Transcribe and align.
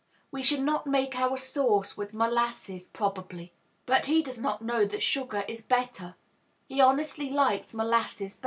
We 0.31 0.41
should 0.41 0.61
not 0.61 0.87
make 0.87 1.15
our 1.15 1.37
sauce 1.37 1.95
with 1.95 2.11
molasses, 2.15 2.87
probably; 2.87 3.53
but 3.85 4.07
he 4.07 4.23
does 4.23 4.39
not 4.39 4.63
know 4.63 4.83
that 4.83 5.03
sugar 5.03 5.45
is 5.47 5.61
better; 5.61 6.15
he 6.67 6.81
honestly 6.81 7.29
likes 7.29 7.71
molasses 7.75 8.33
best. 8.33 8.39